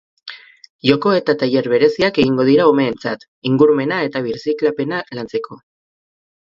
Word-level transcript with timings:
Joko 0.89 1.11
eta 1.17 1.35
tailer 1.43 1.69
bereziak 1.75 2.19
egingo 2.25 2.47
dira 2.49 2.67
umeentzat, 2.73 3.29
ingurumena 3.53 4.03
eta 4.09 4.27
birziklapena 4.31 5.07
lantzeko. 5.21 5.65